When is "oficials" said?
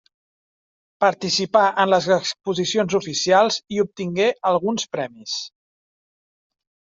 3.01-3.59